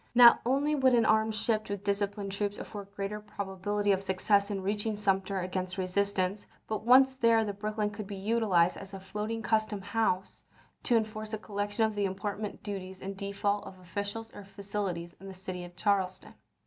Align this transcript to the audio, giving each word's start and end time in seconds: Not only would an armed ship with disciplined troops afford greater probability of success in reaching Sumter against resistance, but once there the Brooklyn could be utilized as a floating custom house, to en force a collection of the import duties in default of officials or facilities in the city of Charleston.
Not 0.15 0.41
only 0.47 0.73
would 0.73 0.95
an 0.95 1.05
armed 1.05 1.35
ship 1.35 1.69
with 1.69 1.83
disciplined 1.83 2.31
troops 2.31 2.57
afford 2.57 2.87
greater 2.95 3.19
probability 3.19 3.91
of 3.91 4.01
success 4.01 4.49
in 4.49 4.63
reaching 4.63 4.95
Sumter 4.95 5.39
against 5.41 5.77
resistance, 5.77 6.47
but 6.67 6.83
once 6.83 7.13
there 7.15 7.45
the 7.45 7.53
Brooklyn 7.53 7.91
could 7.91 8.07
be 8.07 8.15
utilized 8.15 8.77
as 8.77 8.95
a 8.95 8.99
floating 8.99 9.43
custom 9.43 9.79
house, 9.81 10.41
to 10.81 10.95
en 10.97 11.05
force 11.05 11.33
a 11.33 11.37
collection 11.37 11.85
of 11.85 11.93
the 11.93 12.05
import 12.05 12.63
duties 12.63 12.99
in 13.03 13.13
default 13.13 13.63
of 13.67 13.77
officials 13.77 14.33
or 14.33 14.43
facilities 14.43 15.13
in 15.19 15.27
the 15.27 15.35
city 15.35 15.63
of 15.63 15.75
Charleston. 15.75 16.33